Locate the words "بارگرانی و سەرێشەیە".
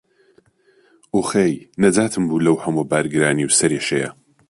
2.91-4.09